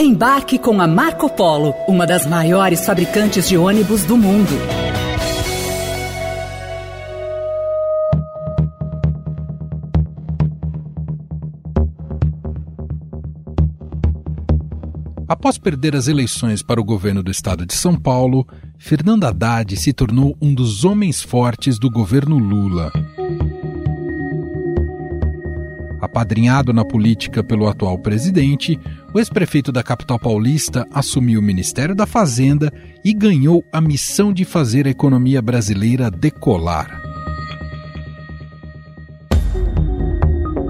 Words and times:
Embarque 0.00 0.60
com 0.60 0.80
a 0.80 0.86
Marco 0.86 1.28
Polo, 1.28 1.74
uma 1.88 2.06
das 2.06 2.24
maiores 2.24 2.86
fabricantes 2.86 3.48
de 3.48 3.58
ônibus 3.58 4.04
do 4.04 4.16
mundo. 4.16 4.52
Após 15.26 15.58
perder 15.58 15.96
as 15.96 16.06
eleições 16.06 16.62
para 16.62 16.80
o 16.80 16.84
governo 16.84 17.20
do 17.20 17.32
estado 17.32 17.66
de 17.66 17.74
São 17.74 17.96
Paulo, 17.96 18.46
Fernando 18.78 19.24
Haddad 19.24 19.76
se 19.76 19.92
tornou 19.92 20.36
um 20.40 20.54
dos 20.54 20.84
homens 20.84 21.20
fortes 21.20 21.76
do 21.76 21.90
governo 21.90 22.38
Lula. 22.38 22.92
Apadrinhado 26.00 26.72
na 26.72 26.84
política 26.84 27.42
pelo 27.42 27.66
atual 27.66 27.98
presidente, 27.98 28.78
o 29.18 29.20
ex-prefeito 29.20 29.72
da 29.72 29.82
capital 29.82 30.16
paulista 30.16 30.86
assumiu 30.92 31.40
o 31.40 31.42
Ministério 31.42 31.92
da 31.92 32.06
Fazenda 32.06 32.72
e 33.04 33.12
ganhou 33.12 33.64
a 33.72 33.80
missão 33.80 34.32
de 34.32 34.44
fazer 34.44 34.86
a 34.86 34.90
economia 34.90 35.42
brasileira 35.42 36.08
decolar. 36.08 37.02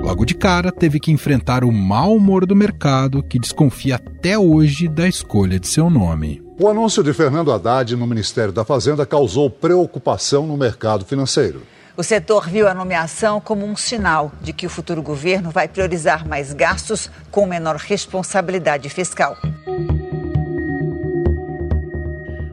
Logo 0.01 0.25
de 0.25 0.35
cara, 0.35 0.73
teve 0.73 0.99
que 0.99 1.13
enfrentar 1.13 1.63
o 1.63 1.71
mau 1.71 2.17
humor 2.17 2.47
do 2.47 2.57
mercado, 2.57 3.23
que 3.23 3.39
desconfia 3.39 3.97
até 3.97 4.39
hoje 4.39 4.89
da 4.89 5.07
escolha 5.07 5.61
de 5.61 5.69
seu 5.69 5.91
nome. 5.91 6.43
O 6.59 6.69
anúncio 6.69 7.05
de 7.05 7.13
Fernando 7.13 7.53
Haddad 7.53 7.95
no 7.97 8.07
Ministério 8.07 8.53
da 8.53 8.65
Fazenda 8.65 9.05
causou 9.05 9.51
preocupação 9.51 10.47
no 10.47 10.57
mercado 10.57 11.05
financeiro. 11.05 11.61
O 11.99 12.03
setor 12.05 12.49
viu 12.49 12.69
a 12.69 12.75
nomeação 12.75 13.41
como 13.41 13.67
um 13.67 13.75
sinal 13.75 14.31
de 14.41 14.53
que 14.53 14.65
o 14.65 14.71
futuro 14.71 15.03
governo 15.03 15.51
vai 15.51 15.67
priorizar 15.67 16.25
mais 16.25 16.53
gastos 16.53 17.11
com 17.29 17.45
menor 17.45 17.75
responsabilidade 17.75 18.89
fiscal. 18.89 19.37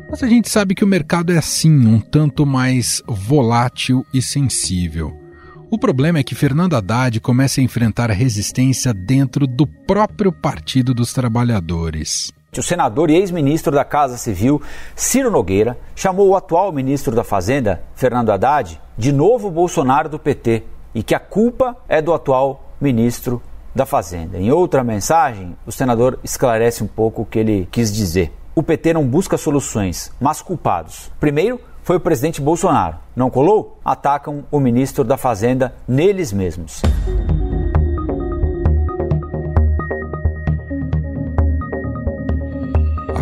Mas 0.10 0.24
a 0.24 0.28
gente 0.28 0.50
sabe 0.50 0.74
que 0.74 0.84
o 0.84 0.88
mercado 0.88 1.32
é 1.32 1.38
assim, 1.38 1.86
um 1.86 2.00
tanto 2.00 2.44
mais 2.44 3.04
volátil 3.06 4.04
e 4.12 4.20
sensível. 4.20 5.16
O 5.70 5.78
problema 5.78 6.18
é 6.18 6.24
que 6.24 6.34
Fernando 6.34 6.76
Haddad 6.76 7.20
começa 7.20 7.62
a 7.62 7.64
enfrentar 7.64 8.10
resistência 8.10 8.96
dentro 8.96 9.46
do 9.46 9.68
próprio 9.68 10.32
Partido 10.32 10.92
dos 10.92 11.14
Trabalhadores. 11.14 12.34
O 12.60 12.64
senador 12.64 13.10
e 13.10 13.16
ex-ministro 13.16 13.72
da 13.72 13.86
Casa 13.86 14.18
Civil, 14.18 14.62
Ciro 14.96 15.32
Nogueira, 15.32 15.78
chamou 15.96 16.30
o 16.30 16.36
atual 16.36 16.72
ministro 16.72 17.16
da 17.16 17.24
Fazenda, 17.24 17.82
Fernando 17.96 18.32
Haddad, 18.32 18.80
de 18.98 19.12
novo 19.12 19.50
Bolsonaro 19.50 20.10
do 20.10 20.20
PT 20.20 20.64
e 20.94 21.04
que 21.04 21.14
a 21.14 21.20
culpa 21.20 21.76
é 21.90 22.02
do 22.02 22.14
atual 22.14 22.74
ministro 22.80 23.42
da 23.76 23.86
Fazenda. 23.86 24.38
Em 24.38 24.52
outra 24.52 24.84
mensagem, 24.84 25.56
o 25.66 25.72
senador 25.72 26.18
esclarece 26.24 26.84
um 26.84 26.88
pouco 26.88 27.24
o 27.24 27.26
que 27.26 27.40
ele 27.40 27.68
quis 27.70 27.94
dizer. 27.94 28.32
O 28.56 28.64
PT 28.64 28.94
não 28.94 29.06
busca 29.06 29.38
soluções, 29.38 30.12
mas 30.20 30.42
culpados. 30.42 31.12
Primeiro, 31.20 31.60
foi 31.84 31.98
o 31.98 32.00
presidente 32.00 32.42
Bolsonaro. 32.42 32.96
Não 33.14 33.30
colou? 33.30 33.78
Atacam 33.84 34.46
o 34.50 34.60
ministro 34.60 35.04
da 35.04 35.18
Fazenda 35.18 35.76
neles 35.86 36.32
mesmos. 36.32 36.82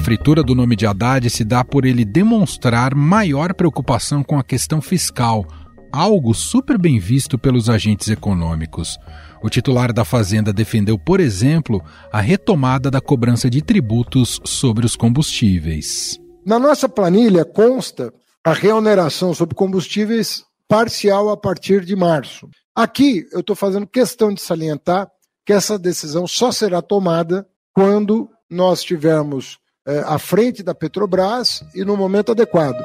Fritura 0.04 0.44
do 0.44 0.54
nome 0.54 0.76
de 0.76 0.86
Haddad 0.86 1.30
se 1.30 1.46
dá 1.46 1.64
por 1.64 1.86
ele 1.86 2.04
demonstrar 2.04 2.94
maior 2.94 3.54
preocupação 3.54 4.22
com 4.22 4.38
a 4.38 4.44
questão 4.44 4.82
fiscal, 4.82 5.48
algo 5.94 6.34
super 6.34 6.78
bem 6.78 7.00
visto 7.00 7.38
pelos 7.38 7.70
agentes 7.70 8.10
econômicos. 8.10 9.00
O 9.42 9.50
titular 9.50 9.94
da 9.94 10.04
Fazenda 10.04 10.52
defendeu, 10.52 11.00
por 11.00 11.22
exemplo, 11.22 11.82
a 12.12 12.20
retomada 12.20 12.92
da 12.92 13.00
cobrança 13.00 13.50
de 13.50 13.62
tributos 13.62 14.42
sobre 14.44 14.86
os 14.86 14.98
combustíveis. 14.98 16.20
Na 16.46 16.60
nossa 16.60 16.90
planilha 16.90 17.46
consta 17.46 18.14
a 18.44 18.52
reoneração 18.52 19.34
sobre 19.34 19.56
combustíveis 19.56 20.44
parcial 20.68 21.30
a 21.30 21.38
partir 21.38 21.86
de 21.86 21.96
março. 21.96 22.50
Aqui 22.76 23.26
eu 23.32 23.40
estou 23.40 23.56
fazendo 23.56 23.88
questão 23.88 24.34
de 24.34 24.42
salientar 24.42 25.08
que 25.46 25.54
essa 25.54 25.80
decisão 25.80 26.28
só 26.28 26.52
será 26.52 26.82
tomada 26.82 27.48
quando 27.74 28.30
nós 28.50 28.84
tivermos 28.84 29.63
é, 29.86 30.00
à 30.06 30.18
frente 30.18 30.64
da 30.64 30.74
Petrobras 30.74 31.64
e 31.76 31.84
no 31.84 31.98
momento 31.98 32.32
adequado. 32.32 32.82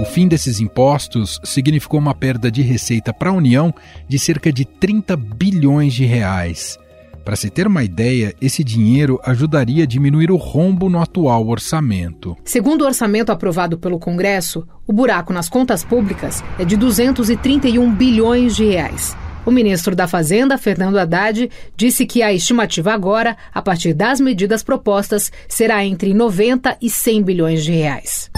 O 0.00 0.04
fim 0.04 0.28
desses 0.28 0.60
impostos 0.60 1.40
significou 1.42 1.98
uma 1.98 2.14
perda 2.14 2.50
de 2.50 2.62
receita 2.62 3.12
para 3.12 3.30
a 3.30 3.32
União 3.32 3.74
de 4.08 4.18
cerca 4.18 4.52
de 4.52 4.64
30 4.64 5.16
bilhões 5.16 5.94
de 5.94 6.04
reais. 6.04 6.78
Para 7.24 7.34
se 7.34 7.50
ter 7.50 7.66
uma 7.66 7.82
ideia, 7.82 8.32
esse 8.40 8.62
dinheiro 8.62 9.20
ajudaria 9.24 9.82
a 9.82 9.86
diminuir 9.86 10.30
o 10.30 10.36
rombo 10.36 10.88
no 10.88 11.02
atual 11.02 11.48
orçamento. 11.48 12.36
Segundo 12.44 12.82
o 12.82 12.86
orçamento 12.86 13.32
aprovado 13.32 13.76
pelo 13.76 13.98
Congresso, 13.98 14.64
o 14.86 14.92
buraco 14.92 15.32
nas 15.32 15.48
contas 15.48 15.82
públicas 15.82 16.44
é 16.56 16.64
de 16.64 16.76
231 16.76 17.92
bilhões 17.92 18.54
de 18.54 18.66
reais. 18.66 19.16
O 19.46 19.52
ministro 19.52 19.94
da 19.94 20.08
Fazenda, 20.08 20.58
Fernando 20.58 20.98
Haddad, 20.98 21.48
disse 21.76 22.04
que 22.04 22.20
a 22.20 22.32
estimativa 22.32 22.92
agora, 22.92 23.36
a 23.54 23.62
partir 23.62 23.94
das 23.94 24.20
medidas 24.20 24.60
propostas, 24.60 25.30
será 25.48 25.84
entre 25.84 26.12
90 26.12 26.76
e 26.82 26.90
100 26.90 27.22
bilhões 27.22 27.64
de 27.64 27.70
reais. 27.70 28.28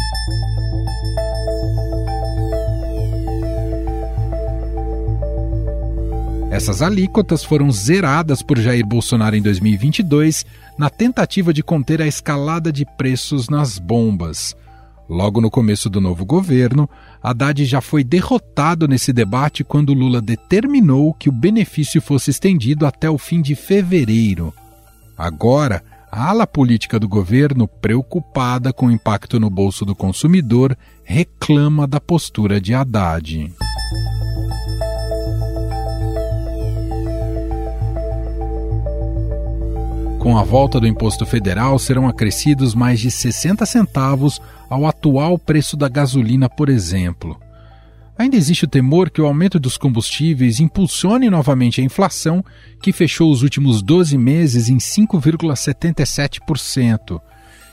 Essas 6.50 6.82
alíquotas 6.82 7.42
foram 7.42 7.70
zeradas 7.72 8.42
por 8.42 8.58
Jair 8.58 8.84
Bolsonaro 8.84 9.34
em 9.34 9.40
2022 9.40 10.44
na 10.76 10.90
tentativa 10.90 11.54
de 11.54 11.62
conter 11.62 12.02
a 12.02 12.06
escalada 12.06 12.70
de 12.70 12.84
preços 12.98 13.48
nas 13.48 13.78
bombas. 13.78 14.54
Logo 15.08 15.40
no 15.40 15.50
começo 15.50 15.88
do 15.88 16.02
novo 16.02 16.26
governo, 16.26 16.86
Haddad 17.22 17.64
já 17.64 17.80
foi 17.80 18.04
derrotado 18.04 18.86
nesse 18.86 19.12
debate 19.12 19.64
quando 19.64 19.94
Lula 19.94 20.20
determinou 20.20 21.12
que 21.14 21.28
o 21.28 21.32
benefício 21.32 22.00
fosse 22.00 22.30
estendido 22.30 22.86
até 22.86 23.10
o 23.10 23.18
fim 23.18 23.42
de 23.42 23.54
fevereiro. 23.54 24.54
Agora, 25.16 25.82
a 26.10 26.30
ala 26.30 26.46
política 26.46 26.98
do 26.98 27.08
governo, 27.08 27.66
preocupada 27.66 28.72
com 28.72 28.86
o 28.86 28.90
impacto 28.90 29.38
no 29.38 29.50
bolso 29.50 29.84
do 29.84 29.94
consumidor, 29.94 30.76
reclama 31.04 31.86
da 31.86 32.00
postura 32.00 32.60
de 32.60 32.72
Haddad. 32.72 33.52
Com 40.18 40.36
a 40.36 40.42
volta 40.42 40.80
do 40.80 40.86
imposto 40.86 41.24
federal, 41.24 41.78
serão 41.78 42.08
acrescidos 42.08 42.74
mais 42.74 43.00
de 43.00 43.10
60 43.10 43.64
centavos 43.64 44.40
ao 44.68 44.86
atual 44.86 45.38
preço 45.38 45.76
da 45.76 45.88
gasolina, 45.88 46.48
por 46.48 46.68
exemplo. 46.68 47.38
Ainda 48.18 48.36
existe 48.36 48.64
o 48.64 48.68
temor 48.68 49.10
que 49.10 49.20
o 49.20 49.26
aumento 49.26 49.60
dos 49.60 49.76
combustíveis 49.76 50.58
impulsione 50.58 51.30
novamente 51.30 51.80
a 51.80 51.84
inflação, 51.84 52.44
que 52.82 52.92
fechou 52.92 53.30
os 53.30 53.44
últimos 53.44 53.80
12 53.80 54.18
meses 54.18 54.68
em 54.68 54.78
5,77%. 54.78 57.20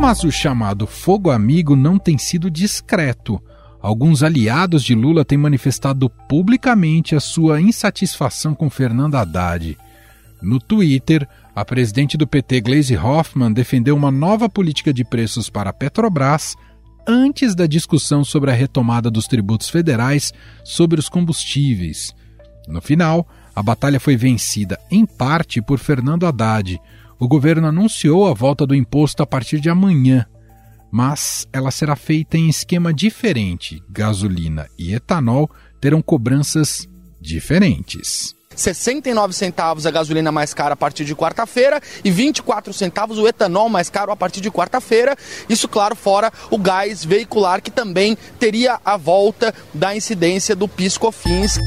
Mas 0.00 0.22
o 0.22 0.30
chamado 0.30 0.86
fogo 0.86 1.30
amigo 1.30 1.74
não 1.74 1.98
tem 1.98 2.18
sido 2.18 2.50
discreto. 2.50 3.40
Alguns 3.80 4.22
aliados 4.22 4.84
de 4.84 4.94
Lula 4.94 5.24
têm 5.24 5.38
manifestado 5.38 6.08
publicamente 6.28 7.14
a 7.14 7.20
sua 7.20 7.60
insatisfação 7.60 8.54
com 8.54 8.68
Fernando 8.68 9.16
Haddad. 9.16 9.76
No 10.42 10.60
Twitter, 10.60 11.26
a 11.54 11.64
presidente 11.64 12.16
do 12.16 12.26
PT, 12.26 12.60
Gleisi 12.60 12.96
Hoffmann, 12.96 13.52
defendeu 13.52 13.96
uma 13.96 14.10
nova 14.10 14.48
política 14.48 14.92
de 14.92 15.04
preços 15.04 15.48
para 15.48 15.70
a 15.70 15.72
Petrobras 15.72 16.56
antes 17.06 17.54
da 17.54 17.66
discussão 17.66 18.24
sobre 18.24 18.50
a 18.50 18.54
retomada 18.54 19.10
dos 19.10 19.26
tributos 19.26 19.68
federais 19.68 20.32
sobre 20.64 21.00
os 21.00 21.08
combustíveis. 21.08 22.14
No 22.68 22.82
final, 22.82 23.26
a 23.54 23.62
batalha 23.62 23.98
foi 23.98 24.16
vencida 24.16 24.78
em 24.90 25.06
parte 25.06 25.62
por 25.62 25.78
Fernando 25.78 26.26
Haddad, 26.26 26.80
o 27.18 27.26
governo 27.28 27.66
anunciou 27.68 28.26
a 28.26 28.34
volta 28.34 28.66
do 28.66 28.74
imposto 28.74 29.22
a 29.22 29.26
partir 29.26 29.60
de 29.60 29.70
amanhã. 29.70 30.26
mas 30.90 31.46
ela 31.52 31.70
será 31.70 31.96
feita 31.96 32.38
em 32.38 32.48
esquema 32.48 32.94
diferente. 32.94 33.82
Gasolina 33.90 34.66
e 34.78 34.94
etanol 34.94 35.50
terão 35.80 36.00
cobranças 36.00 36.88
diferentes. 37.20 38.34
69 38.54 39.34
centavos 39.34 39.84
a 39.84 39.90
gasolina 39.90 40.32
mais 40.32 40.54
cara 40.54 40.72
a 40.72 40.76
partir 40.76 41.04
de 41.04 41.14
quarta-feira 41.14 41.82
e 42.02 42.10
24 42.10 42.72
centavos 42.72 43.18
o 43.18 43.28
etanol 43.28 43.68
mais 43.68 43.90
caro 43.90 44.10
a 44.10 44.16
partir 44.16 44.40
de 44.40 44.50
quarta-feira. 44.50 45.14
Isso, 45.48 45.68
claro, 45.68 45.94
fora 45.94 46.32
o 46.50 46.56
gás 46.56 47.04
veicular, 47.04 47.60
que 47.60 47.70
também 47.70 48.16
teria 48.38 48.80
a 48.82 48.96
volta 48.96 49.52
da 49.74 49.94
incidência 49.94 50.56
do 50.56 50.66
PIS/COFINS. 50.66 51.58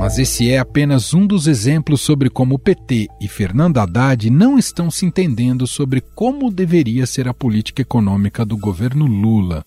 Mas 0.00 0.18
esse 0.18 0.50
é 0.50 0.56
apenas 0.56 1.12
um 1.12 1.26
dos 1.26 1.46
exemplos 1.46 2.00
sobre 2.00 2.30
como 2.30 2.54
o 2.54 2.58
PT 2.58 3.06
e 3.20 3.28
Fernando 3.28 3.76
Haddad 3.76 4.30
não 4.30 4.58
estão 4.58 4.90
se 4.90 5.04
entendendo 5.04 5.66
sobre 5.66 6.00
como 6.00 6.50
deveria 6.50 7.04
ser 7.04 7.28
a 7.28 7.34
política 7.34 7.82
econômica 7.82 8.42
do 8.42 8.56
governo 8.56 9.04
Lula. 9.04 9.62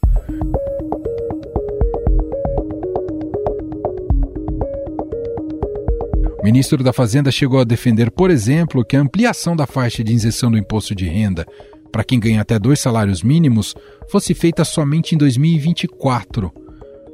O 6.40 6.44
ministro 6.44 6.84
da 6.84 6.92
Fazenda 6.92 7.30
chegou 7.30 7.60
a 7.60 7.64
defender, 7.64 8.10
por 8.10 8.32
exemplo, 8.32 8.84
que 8.84 8.98
a 8.98 9.02
ampliação 9.02 9.56
da 9.56 9.68
faixa 9.68 10.04
de 10.04 10.14
isenção 10.14 10.50
do 10.50 10.58
imposto 10.58 10.96
de 10.96 11.06
renda 11.06 11.46
para 11.92 12.04
quem 12.04 12.20
ganha 12.20 12.42
até 12.42 12.58
dois 12.58 12.80
salários 12.80 13.22
mínimos 13.22 13.76
fosse 14.10 14.34
feita 14.34 14.66
somente 14.66 15.14
em 15.14 15.18
2024. 15.20 16.52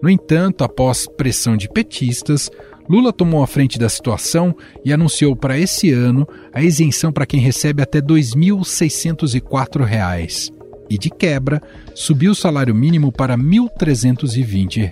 No 0.02 0.10
entanto, 0.10 0.64
após 0.64 1.06
pressão 1.06 1.58
de 1.58 1.68
petistas, 1.68 2.50
Lula 2.90 3.14
tomou 3.14 3.44
a 3.44 3.48
frente 3.48 3.78
da 3.78 3.88
situação 3.88 4.56
e 4.84 4.92
anunciou 4.92 5.36
para 5.36 5.60
esse 5.60 5.94
ano 5.94 6.28
a 6.52 6.64
isenção 6.64 7.12
para 7.12 7.28
quem 7.28 7.40
recebe 7.40 7.84
até 7.84 8.00
R$ 8.00 8.06
2.604 8.06 10.52
e, 10.90 10.98
de 10.98 11.12
quebra, 11.12 11.62
subiu 11.94 12.32
o 12.32 12.36
salário 12.36 12.74
mínimo 12.74 13.12
para 13.12 13.36
R$ 13.36 13.44
1.320. 13.44 14.90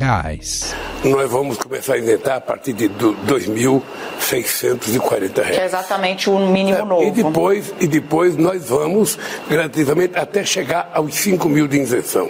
Nós 1.04 1.32
vamos 1.32 1.58
começar 1.58 1.96
a 1.96 1.98
isentar 1.98 2.38
a 2.38 2.42
partir 2.42 2.74
de 2.74 2.86
R$ 2.86 2.94
2.640. 3.26 5.34
Que 5.34 5.42
é 5.60 5.66
exatamente 5.66 6.30
o 6.30 6.38
mínimo 6.52 6.86
novo. 6.86 7.04
E 7.04 7.10
depois, 7.10 7.74
e 7.80 7.88
depois 7.88 8.38
nós 8.38 8.70
vamos 8.70 9.18
gradativamente 9.50 10.16
até 10.16 10.46
chegar 10.46 10.92
aos 10.94 11.16
5 11.16 11.50
mil 11.50 11.68
de 11.68 11.80
isenção. 11.80 12.30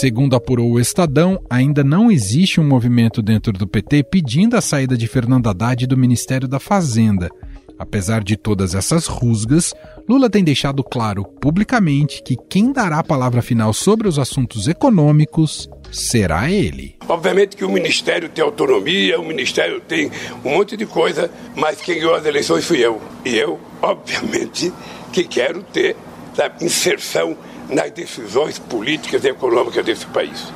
Segundo 0.00 0.36
apurou 0.36 0.72
o 0.72 0.78
Estadão, 0.78 1.40
ainda 1.48 1.82
não 1.82 2.10
existe 2.10 2.60
um 2.60 2.68
movimento 2.68 3.22
dentro 3.22 3.50
do 3.50 3.66
PT 3.66 4.02
pedindo 4.02 4.54
a 4.54 4.60
saída 4.60 4.94
de 4.94 5.06
Fernando 5.06 5.48
Haddad 5.48 5.86
do 5.86 5.96
Ministério 5.96 6.46
da 6.46 6.60
Fazenda. 6.60 7.30
Apesar 7.78 8.22
de 8.22 8.36
todas 8.36 8.74
essas 8.74 9.06
rusgas, 9.06 9.72
Lula 10.06 10.28
tem 10.28 10.44
deixado 10.44 10.84
claro 10.84 11.24
publicamente 11.24 12.22
que 12.22 12.36
quem 12.36 12.74
dará 12.74 12.98
a 12.98 13.04
palavra 13.04 13.40
final 13.40 13.72
sobre 13.72 14.06
os 14.06 14.18
assuntos 14.18 14.68
econômicos 14.68 15.66
será 15.90 16.50
ele. 16.50 16.96
Obviamente 17.08 17.56
que 17.56 17.64
o 17.64 17.70
Ministério 17.70 18.28
tem 18.28 18.44
autonomia, 18.44 19.18
o 19.18 19.24
Ministério 19.24 19.80
tem 19.80 20.10
um 20.44 20.50
monte 20.50 20.76
de 20.76 20.84
coisa, 20.84 21.30
mas 21.54 21.80
quem 21.80 22.00
ganhou 22.00 22.14
as 22.14 22.26
eleições 22.26 22.66
fui 22.66 22.84
eu. 22.84 23.00
E 23.24 23.34
eu, 23.34 23.58
obviamente, 23.80 24.70
que 25.10 25.24
quero 25.24 25.62
ter 25.62 25.96
a 26.38 26.62
inserção 26.62 27.34
nas 27.68 27.90
decisões 27.90 28.58
políticas 28.58 29.24
e 29.24 29.28
econômicas 29.28 29.84
desse 29.84 30.06
país. 30.06 30.50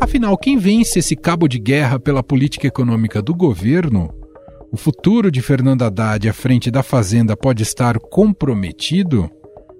Afinal, 0.00 0.36
quem 0.38 0.58
vence 0.58 0.98
esse 0.98 1.16
cabo 1.16 1.48
de 1.48 1.58
guerra 1.58 1.98
pela 1.98 2.22
política 2.22 2.66
econômica 2.66 3.20
do 3.20 3.34
governo? 3.34 4.12
O 4.70 4.76
futuro 4.76 5.30
de 5.30 5.40
Fernando 5.40 5.82
Haddad 5.82 6.28
à 6.28 6.32
frente 6.32 6.70
da 6.70 6.82
Fazenda 6.82 7.36
pode 7.36 7.62
estar 7.62 7.98
comprometido? 7.98 9.30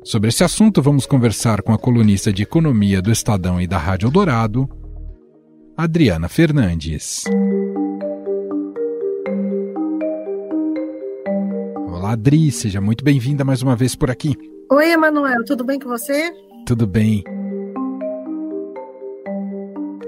Sobre 0.02 0.28
esse 0.28 0.44
assunto, 0.44 0.82
vamos 0.82 1.06
conversar 1.06 1.62
com 1.62 1.72
a 1.72 1.78
colunista 1.78 2.32
de 2.32 2.42
economia 2.42 3.00
do 3.00 3.10
Estadão 3.10 3.60
e 3.60 3.66
da 3.66 3.78
Rádio 3.78 4.10
Dourado, 4.10 4.68
Adriana 5.76 6.28
Fernandes. 6.28 7.24
Olá, 12.04 12.12
Adri, 12.12 12.52
seja 12.52 12.82
muito 12.82 13.02
bem-vinda 13.02 13.46
mais 13.46 13.62
uma 13.62 13.74
vez 13.74 13.96
por 13.96 14.10
aqui. 14.10 14.36
Oi, 14.70 14.92
Emanuel, 14.92 15.42
tudo 15.42 15.64
bem 15.64 15.78
com 15.78 15.88
você? 15.88 16.30
Tudo 16.66 16.86
bem. 16.86 17.24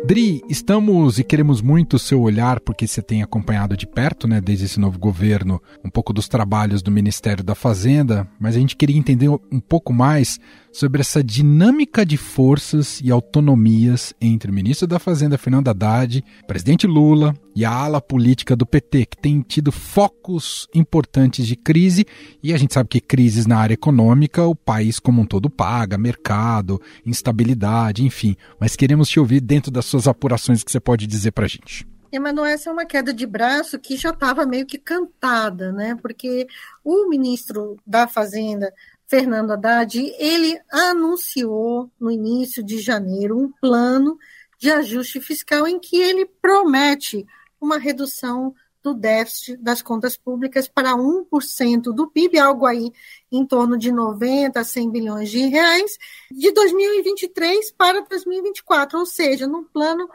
Dri, 0.05 0.43
estamos 0.47 1.19
e 1.19 1.25
queremos 1.25 1.63
muito 1.63 1.95
o 1.95 1.99
seu 1.99 2.21
olhar, 2.21 2.61
porque 2.61 2.87
você 2.87 3.01
tem 3.01 3.23
acompanhado 3.23 3.79
de 3.79 3.87
perto, 3.87 4.29
né, 4.29 4.43
desde 4.43 4.67
esse 4.67 4.79
novo 4.79 4.99
governo, 4.99 5.59
um 5.83 5.89
pouco 5.89 6.13
dos 6.13 6.29
trabalhos 6.29 6.83
do 6.83 6.91
Ministério 6.91 7.43
da 7.43 7.55
Fazenda, 7.55 8.29
mas 8.39 8.55
a 8.57 8.59
gente 8.59 8.77
queria 8.77 8.99
entender 8.99 9.31
um 9.31 9.59
pouco 9.59 9.91
mais 9.91 10.39
sobre 10.77 11.01
essa 11.01 11.25
dinâmica 11.25 12.05
de 12.05 12.19
forças 12.19 13.01
e 13.01 13.11
autonomias 13.11 14.13
entre 14.21 14.51
o 14.51 14.55
ministro 14.55 14.87
da 14.87 14.99
Fazenda, 14.99 15.39
Fernando 15.39 15.69
Haddad, 15.69 16.23
presidente 16.47 16.87
Lula 16.87 17.35
e 17.55 17.65
a 17.65 17.71
ala 17.71 17.99
política 17.99 18.55
do 18.55 18.67
PT, 18.67 19.07
que 19.07 19.17
tem 19.17 19.41
tido 19.41 19.73
focos 19.73 20.69
importantes 20.75 21.47
de 21.47 21.57
crise, 21.57 22.05
e 22.43 22.53
a 22.53 22.59
gente 22.59 22.75
sabe 22.75 22.91
que 22.91 23.01
crises 23.01 23.47
na 23.47 23.57
área 23.57 23.73
econômica 23.73 24.45
o 24.45 24.55
país 24.55 24.99
como 24.99 25.23
um 25.23 25.25
todo 25.25 25.49
paga, 25.49 25.97
mercado, 25.97 26.79
instabilidade, 27.07 28.05
enfim. 28.05 28.37
Mas 28.61 28.77
queremos 28.77 29.09
te 29.09 29.19
ouvir 29.19 29.41
dentro 29.41 29.71
das 29.71 29.87
suas 29.87 30.07
apurações 30.07 30.63
que 30.63 30.71
você 30.71 30.79
pode 30.79 31.07
dizer 31.07 31.31
para 31.31 31.47
a 31.47 31.49
gente. 31.49 31.89
Emanuel, 32.13 32.47
essa 32.47 32.69
é 32.69 32.73
uma 32.73 32.85
queda 32.85 33.13
de 33.13 33.27
braço 33.27 33.79
que 33.79 33.97
já 33.97 34.11
estava 34.11 34.45
meio 34.47 34.67
que 34.67 34.79
cantada, 34.79 35.73
né? 35.73 35.97
Porque 36.01 36.47
o 36.85 37.09
ministro 37.09 37.77
da 37.87 38.07
Fazenda, 38.07 38.73
Fernando 39.09 39.53
Haddad, 39.53 39.99
ele 40.19 40.61
anunciou 40.71 41.91
no 41.99 42.11
início 42.11 42.63
de 42.63 42.79
janeiro 42.79 43.39
um 43.39 43.53
plano 43.53 44.19
de 44.59 44.71
ajuste 44.71 45.21
fiscal 45.21 45.67
em 45.67 45.79
que 45.79 45.97
ele 45.97 46.27
promete 46.27 47.27
uma 47.61 47.79
redução 47.79 48.55
do 48.83 48.95
déficit 48.95 49.57
das 49.57 49.83
contas 49.83 50.17
públicas 50.17 50.69
para 50.69 50.93
1% 50.95 51.93
do 51.93 52.09
PIB, 52.09 52.39
algo 52.39 52.67
aí 52.67 52.93
em 53.33 53.45
torno 53.45 53.77
de 53.77 53.91
90 53.91 54.61
a 54.61 54.65
100 54.65 54.91
bilhões 54.91 55.31
de 55.31 55.41
reais, 55.47 55.99
de 56.31 56.53
2023 56.53 57.73
para 57.73 58.03
2024, 58.03 58.99
ou 58.99 59.07
seja, 59.07 59.47
num 59.47 59.65
plano 59.65 60.09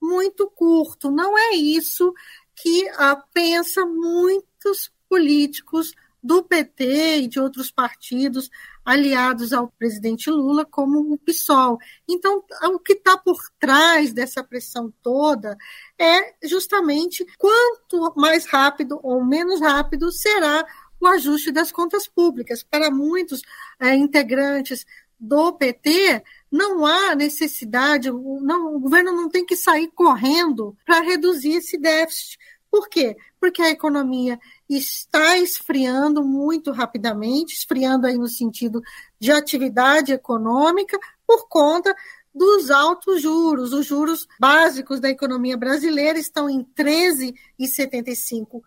muito 0.00 0.46
curto. 0.50 1.10
Não 1.10 1.38
é 1.38 1.54
isso 1.54 2.12
que 2.54 2.88
ah, 2.96 3.22
pensa 3.32 3.86
muitos 3.86 4.92
políticos 5.08 5.94
do 6.22 6.42
PT 6.42 7.18
e 7.18 7.28
de 7.28 7.38
outros 7.40 7.70
partidos 7.70 8.50
aliados 8.84 9.52
ao 9.52 9.68
presidente 9.68 10.30
Lula, 10.30 10.64
como 10.64 11.12
o 11.12 11.18
PSOL. 11.18 11.78
Então, 12.08 12.42
o 12.64 12.78
que 12.78 12.94
está 12.94 13.16
por 13.16 13.38
trás 13.58 14.12
dessa 14.12 14.42
pressão 14.42 14.92
toda 15.02 15.56
é 15.98 16.34
justamente 16.46 17.24
quanto 17.36 18.14
mais 18.16 18.46
rápido 18.46 18.98
ou 19.02 19.24
menos 19.24 19.60
rápido 19.60 20.10
será 20.10 20.66
o 21.00 21.06
ajuste 21.06 21.52
das 21.52 21.70
contas 21.70 22.08
públicas. 22.08 22.62
Para 22.62 22.90
muitos 22.90 23.42
é, 23.78 23.94
integrantes 23.94 24.84
do 25.18 25.52
PT, 25.52 26.22
não 26.50 26.86
há 26.86 27.14
necessidade, 27.14 28.10
não, 28.10 28.74
o 28.74 28.80
governo 28.80 29.12
não 29.12 29.28
tem 29.28 29.44
que 29.44 29.56
sair 29.56 29.88
correndo 29.88 30.76
para 30.84 31.00
reduzir 31.00 31.56
esse 31.56 31.76
déficit. 31.76 32.38
Por 32.70 32.88
quê? 32.88 33.16
Porque 33.40 33.62
a 33.62 33.70
economia 33.70 34.38
está 34.68 35.38
esfriando 35.38 36.22
muito 36.22 36.70
rapidamente, 36.72 37.54
esfriando 37.54 38.06
aí 38.06 38.18
no 38.18 38.28
sentido 38.28 38.82
de 39.18 39.32
atividade 39.32 40.12
econômica, 40.12 40.98
por 41.26 41.48
conta 41.48 41.94
dos 42.34 42.70
altos 42.70 43.22
juros. 43.22 43.72
Os 43.72 43.86
juros 43.86 44.28
básicos 44.38 45.00
da 45.00 45.08
economia 45.08 45.56
brasileira 45.56 46.18
estão 46.18 46.50
em 46.50 46.62
13,75% 46.76 48.62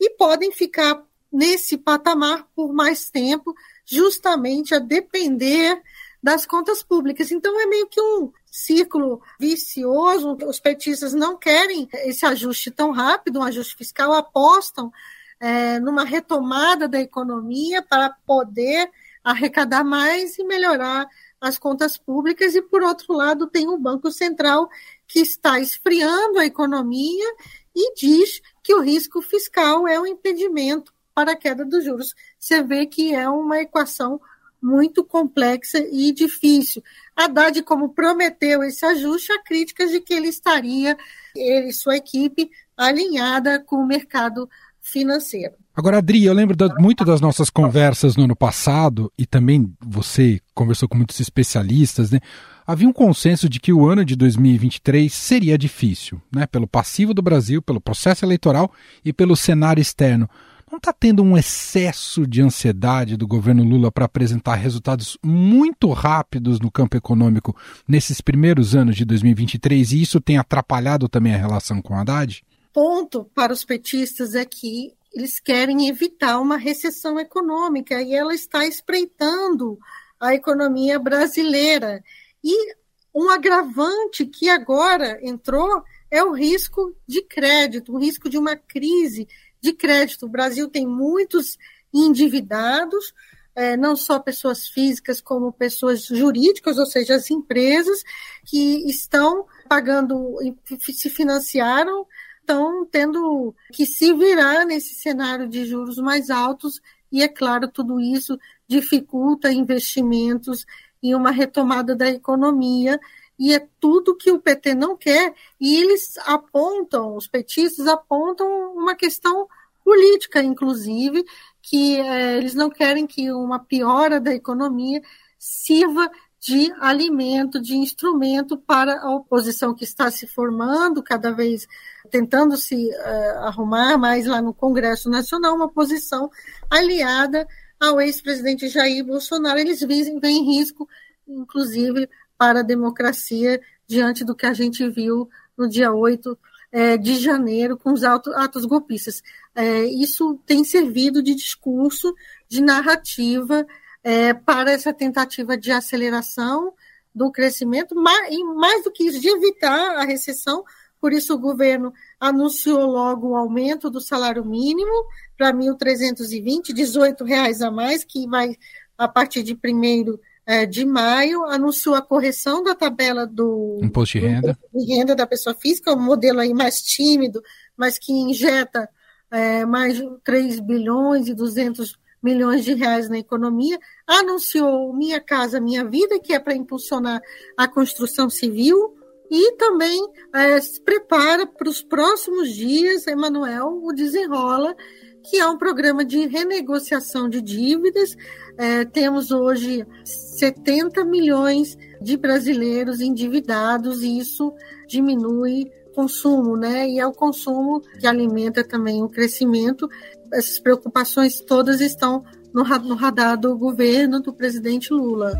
e 0.00 0.10
podem 0.10 0.50
ficar 0.50 1.02
nesse 1.32 1.78
patamar 1.78 2.48
por 2.56 2.72
mais 2.72 3.08
tempo, 3.10 3.54
justamente 3.84 4.74
a 4.74 4.78
depender 4.78 5.80
das 6.22 6.44
contas 6.44 6.82
públicas. 6.82 7.30
Então, 7.30 7.60
é 7.60 7.66
meio 7.66 7.86
que 7.86 8.00
um 8.00 8.32
círculo 8.44 9.22
vicioso. 9.38 10.36
Os 10.46 10.60
petistas 10.60 11.12
não 11.14 11.36
querem 11.36 11.88
esse 12.04 12.26
ajuste 12.26 12.70
tão 12.70 12.90
rápido, 12.90 13.40
um 13.40 13.44
ajuste 13.44 13.76
fiscal, 13.76 14.12
apostam 14.12 14.92
é, 15.38 15.80
numa 15.80 16.04
retomada 16.04 16.86
da 16.86 17.00
economia 17.00 17.82
para 17.82 18.10
poder 18.26 18.90
arrecadar 19.24 19.84
mais 19.84 20.38
e 20.38 20.44
melhorar 20.44 21.08
as 21.40 21.58
contas 21.58 21.96
públicas. 21.96 22.54
E, 22.54 22.62
por 22.62 22.82
outro 22.82 23.14
lado, 23.14 23.46
tem 23.46 23.68
o 23.68 23.78
Banco 23.78 24.10
Central 24.10 24.68
que 25.06 25.20
está 25.20 25.58
esfriando 25.58 26.38
a 26.38 26.46
economia 26.46 27.34
e 27.74 27.94
diz 27.94 28.42
que 28.62 28.74
o 28.74 28.80
risco 28.80 29.22
fiscal 29.22 29.88
é 29.88 29.98
um 29.98 30.06
impedimento 30.06 30.92
para 31.14 31.32
a 31.32 31.36
queda 31.36 31.64
dos 31.64 31.84
juros. 31.84 32.14
Você 32.38 32.62
vê 32.62 32.86
que 32.86 33.14
é 33.14 33.28
uma 33.28 33.60
equação 33.60 34.20
muito 34.62 35.04
complexa 35.04 35.78
e 35.78 36.12
difícil. 36.12 36.82
Haddad, 37.16 37.62
como 37.62 37.90
prometeu 37.90 38.62
esse 38.62 38.84
ajuste, 38.84 39.32
há 39.32 39.42
críticas 39.42 39.90
de 39.90 40.00
que 40.00 40.14
ele 40.14 40.28
estaria, 40.28 40.96
ele 41.34 41.68
e 41.68 41.72
sua 41.72 41.96
equipe, 41.96 42.50
alinhada 42.76 43.60
com 43.60 43.76
o 43.76 43.86
mercado 43.86 44.48
financeiro. 44.80 45.54
Agora, 45.76 45.98
Adri, 45.98 46.24
eu 46.24 46.34
lembro 46.34 46.56
da, 46.56 46.74
muito 46.78 47.04
das 47.04 47.20
nossas 47.20 47.48
conversas 47.48 48.16
no 48.16 48.24
ano 48.24 48.36
passado, 48.36 49.12
e 49.16 49.24
também 49.24 49.72
você 49.80 50.40
conversou 50.54 50.88
com 50.88 50.96
muitos 50.96 51.20
especialistas, 51.20 52.10
né? 52.10 52.20
Havia 52.66 52.88
um 52.88 52.92
consenso 52.92 53.48
de 53.48 53.58
que 53.58 53.72
o 53.72 53.88
ano 53.88 54.04
de 54.04 54.14
2023 54.14 55.12
seria 55.12 55.56
difícil, 55.56 56.20
né? 56.34 56.46
Pelo 56.46 56.66
passivo 56.66 57.14
do 57.14 57.22
Brasil, 57.22 57.62
pelo 57.62 57.80
processo 57.80 58.24
eleitoral 58.24 58.72
e 59.04 59.12
pelo 59.12 59.36
cenário 59.36 59.80
externo. 59.80 60.28
Não 60.70 60.76
está 60.76 60.92
tendo 60.92 61.24
um 61.24 61.36
excesso 61.36 62.24
de 62.24 62.40
ansiedade 62.40 63.16
do 63.16 63.26
governo 63.26 63.64
Lula 63.64 63.90
para 63.90 64.04
apresentar 64.04 64.54
resultados 64.54 65.18
muito 65.20 65.90
rápidos 65.90 66.60
no 66.60 66.70
campo 66.70 66.96
econômico 66.96 67.56
nesses 67.88 68.20
primeiros 68.20 68.76
anos 68.76 68.94
de 68.94 69.04
2023 69.04 69.90
e 69.90 70.02
isso 70.02 70.20
tem 70.20 70.38
atrapalhado 70.38 71.08
também 71.08 71.34
a 71.34 71.38
relação 71.38 71.82
com 71.82 71.96
Haddad? 71.96 72.44
Ponto 72.72 73.24
para 73.34 73.52
os 73.52 73.64
petistas 73.64 74.36
é 74.36 74.44
que 74.44 74.94
eles 75.12 75.40
querem 75.40 75.88
evitar 75.88 76.38
uma 76.38 76.56
recessão 76.56 77.18
econômica 77.18 78.00
e 78.00 78.14
ela 78.14 78.32
está 78.32 78.64
espreitando 78.64 79.76
a 80.20 80.36
economia 80.36 81.00
brasileira. 81.00 82.00
E 82.44 82.74
um 83.12 83.28
agravante 83.28 84.24
que 84.24 84.48
agora 84.48 85.18
entrou 85.20 85.82
é 86.08 86.22
o 86.22 86.32
risco 86.32 86.94
de 87.08 87.22
crédito, 87.22 87.92
o 87.92 87.98
risco 87.98 88.30
de 88.30 88.38
uma 88.38 88.54
crise 88.54 89.26
de 89.60 89.72
crédito. 89.72 90.26
O 90.26 90.28
Brasil 90.30 90.68
tem 90.68 90.86
muitos 90.86 91.58
endividados, 91.92 93.12
é, 93.54 93.76
não 93.76 93.96
só 93.96 94.18
pessoas 94.18 94.68
físicas, 94.68 95.20
como 95.20 95.52
pessoas 95.52 96.04
jurídicas, 96.04 96.78
ou 96.78 96.86
seja, 96.86 97.14
as 97.16 97.30
empresas 97.30 98.02
que 98.44 98.88
estão 98.88 99.46
pagando, 99.68 100.36
se 100.78 101.10
financiaram, 101.10 102.06
estão 102.40 102.86
tendo 102.86 103.54
que 103.72 103.86
se 103.86 104.12
virar 104.14 104.64
nesse 104.64 104.94
cenário 104.94 105.48
de 105.48 105.64
juros 105.64 105.98
mais 105.98 106.30
altos, 106.30 106.80
e 107.12 107.22
é 107.22 107.28
claro, 107.28 107.68
tudo 107.68 108.00
isso 108.00 108.38
dificulta 108.68 109.52
investimentos 109.52 110.64
e 111.02 111.14
uma 111.14 111.30
retomada 111.30 111.96
da 111.96 112.08
economia 112.08 113.00
e 113.40 113.54
é 113.54 113.66
tudo 113.80 114.14
que 114.14 114.30
o 114.30 114.38
PT 114.38 114.74
não 114.74 114.94
quer, 114.94 115.34
e 115.58 115.76
eles 115.76 116.18
apontam, 116.26 117.16
os 117.16 117.26
petistas 117.26 117.86
apontam 117.86 118.46
uma 118.74 118.94
questão 118.94 119.48
política, 119.82 120.42
inclusive, 120.42 121.24
que 121.62 121.98
é, 121.98 122.36
eles 122.36 122.54
não 122.54 122.68
querem 122.68 123.06
que 123.06 123.32
uma 123.32 123.58
piora 123.58 124.20
da 124.20 124.34
economia 124.34 125.00
sirva 125.38 126.10
de 126.38 126.70
alimento, 126.80 127.60
de 127.60 127.76
instrumento 127.76 128.58
para 128.58 129.00
a 129.00 129.10
oposição 129.14 129.74
que 129.74 129.84
está 129.84 130.10
se 130.10 130.26
formando, 130.26 131.02
cada 131.02 131.30
vez 131.32 131.66
tentando 132.10 132.56
se 132.56 132.88
uh, 132.88 133.38
arrumar 133.44 133.98
mais 133.98 134.26
lá 134.26 134.40
no 134.40 134.54
Congresso 134.54 135.08
Nacional, 135.10 135.54
uma 135.54 135.68
posição 135.68 136.30
aliada 136.70 137.46
ao 137.78 138.00
ex-presidente 138.00 138.68
Jair 138.68 139.04
Bolsonaro. 139.04 139.58
Eles 139.58 139.80
veem 139.80 140.44
risco, 140.44 140.88
inclusive, 141.26 142.08
para 142.40 142.60
a 142.60 142.62
democracia 142.62 143.60
diante 143.86 144.24
do 144.24 144.34
que 144.34 144.46
a 144.46 144.54
gente 144.54 144.88
viu 144.88 145.28
no 145.58 145.68
dia 145.68 145.92
8 145.92 146.38
é, 146.72 146.96
de 146.96 147.16
janeiro 147.16 147.76
com 147.76 147.92
os 147.92 148.02
atos, 148.02 148.64
golpistas. 148.64 149.22
É, 149.54 149.84
isso 149.84 150.40
tem 150.46 150.64
servido 150.64 151.22
de 151.22 151.34
discurso, 151.34 152.14
de 152.48 152.62
narrativa 152.62 153.66
é, 154.02 154.32
para 154.32 154.72
essa 154.72 154.90
tentativa 154.90 155.54
de 155.54 155.70
aceleração 155.70 156.72
do 157.14 157.30
crescimento, 157.30 157.94
mais, 157.94 158.32
e 158.32 158.42
mais 158.42 158.84
do 158.84 158.90
que 158.90 159.04
isso, 159.04 159.20
de 159.20 159.28
evitar 159.28 159.96
a 159.96 160.04
recessão. 160.04 160.64
Por 160.98 161.12
isso, 161.12 161.34
o 161.34 161.38
governo 161.38 161.92
anunciou 162.18 162.86
logo 162.86 163.28
o 163.28 163.36
aumento 163.36 163.90
do 163.90 164.00
salário 164.00 164.46
mínimo 164.46 165.04
para 165.36 165.52
1.320, 165.52 166.74
R$ 166.74 167.24
reais 167.26 167.60
a 167.60 167.70
mais, 167.70 168.02
que 168.02 168.26
vai 168.26 168.56
a 168.96 169.06
partir 169.06 169.42
de 169.42 169.52
1 169.52 169.58
é, 169.58 170.29
de 170.66 170.84
maio, 170.84 171.44
anunciou 171.44 171.94
a 171.94 172.02
correção 172.02 172.62
da 172.62 172.74
tabela 172.74 173.26
do 173.26 173.78
imposto 173.82 174.18
de 174.18 174.26
renda, 174.26 174.58
de 174.74 174.94
renda 174.94 175.14
da 175.14 175.26
pessoa 175.26 175.54
física, 175.54 175.92
um 175.92 176.02
modelo 176.02 176.40
aí 176.40 176.52
mais 176.52 176.80
tímido, 176.80 177.42
mas 177.76 177.98
que 177.98 178.12
injeta 178.12 178.88
é, 179.30 179.64
mais 179.64 179.96
de 179.96 180.04
3 180.24 180.60
bilhões 180.60 181.28
e 181.28 181.34
200 181.34 181.98
milhões 182.22 182.64
de 182.64 182.74
reais 182.74 183.08
na 183.08 183.18
economia, 183.18 183.78
anunciou 184.06 184.92
Minha 184.92 185.20
Casa 185.20 185.60
Minha 185.60 185.84
Vida, 185.84 186.18
que 186.18 186.34
é 186.34 186.38
para 186.38 186.54
impulsionar 186.54 187.20
a 187.56 187.66
construção 187.66 188.28
civil, 188.28 188.96
e 189.30 189.52
também 189.52 190.04
é, 190.34 190.60
se 190.60 190.82
prepara 190.82 191.46
para 191.46 191.68
os 191.68 191.82
próximos 191.82 192.52
dias, 192.52 193.06
Emanuel, 193.06 193.80
o 193.82 193.92
Desenrola, 193.92 194.74
que 195.22 195.38
é 195.38 195.46
um 195.46 195.58
programa 195.58 196.04
de 196.04 196.26
renegociação 196.26 197.28
de 197.28 197.40
dívidas. 197.40 198.16
É, 198.56 198.84
temos 198.84 199.30
hoje 199.30 199.86
70 200.04 201.04
milhões 201.04 201.76
de 202.00 202.16
brasileiros 202.16 203.00
endividados 203.00 204.02
e 204.02 204.18
isso 204.18 204.52
diminui 204.88 205.70
consumo, 205.94 206.56
né? 206.56 206.88
E 206.88 206.98
é 206.98 207.06
o 207.06 207.12
consumo 207.12 207.80
que 207.98 208.06
alimenta 208.06 208.64
também 208.64 209.02
o 209.02 209.08
crescimento. 209.08 209.88
Essas 210.32 210.58
preocupações 210.58 211.40
todas 211.40 211.80
estão 211.80 212.24
no, 212.52 212.62
no 212.62 212.94
radar 212.94 213.38
do 213.38 213.56
governo 213.56 214.20
do 214.20 214.32
presidente 214.32 214.92
Lula. 214.92 215.32